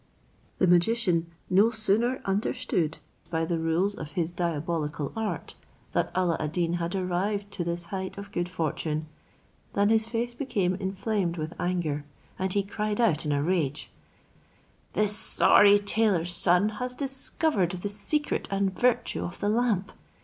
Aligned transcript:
The 0.57 0.65
magician 0.65 1.27
no 1.47 1.69
sooner 1.69 2.23
understood 2.25 2.97
by 3.29 3.45
the 3.45 3.59
rules 3.59 3.93
of 3.93 4.13
his 4.13 4.31
diabolical 4.31 5.13
art, 5.15 5.53
that 5.93 6.09
Alla 6.15 6.37
ad 6.39 6.53
Deen 6.53 6.73
had 6.81 6.95
arrived 6.95 7.51
to 7.51 7.63
this 7.63 7.85
height 7.93 8.17
of 8.17 8.31
good 8.31 8.49
fortune, 8.49 9.05
than 9.73 9.89
his 9.89 10.07
face 10.07 10.33
became 10.33 10.73
inflamed 10.73 11.37
with 11.37 11.53
anger, 11.59 12.03
and 12.39 12.51
he 12.51 12.63
cried 12.63 12.99
out 12.99 13.27
in 13.27 13.31
a 13.31 13.43
rage, 13.43 13.91
"This 14.93 15.15
sorry 15.15 15.77
tailor's 15.77 16.33
son 16.35 16.69
has 16.79 16.95
discovered 16.95 17.69
the 17.69 17.87
secret 17.89 18.47
and 18.49 18.73
virtue 18.75 19.23
of 19.23 19.39
the 19.39 19.49
lamp! 19.49 19.91